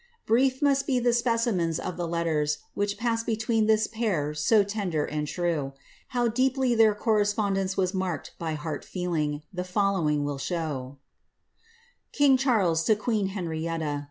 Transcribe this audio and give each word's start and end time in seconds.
Brief 0.25 0.63
must 0.63 0.87
be 0.87 0.97
the 0.97 1.13
specimens 1.13 1.79
of 1.79 1.95
the 1.95 2.07
letters 2.07 2.57
which 2.73 2.97
passed 2.97 3.27
between 3.27 3.67
this 3.67 3.85
pair 3.85 4.33
so 4.33 4.63
tender 4.63 5.05
and 5.05 5.27
true. 5.27 5.73
How 6.07 6.27
deeply 6.27 6.73
their 6.73 6.95
correspondence 6.95 7.77
was 7.77 7.93
marked 7.93 8.31
by 8.39 8.55
heart 8.55 8.83
feeling, 8.83 9.43
the 9.53 9.63
following 9.63 10.23
will 10.23 10.39
show:— 10.39 10.97
Kino 12.13 12.35
Cvurimm 12.35 12.83
to 12.87 12.95
Qusen 12.95 13.29
Hknaixtta. 13.35 13.99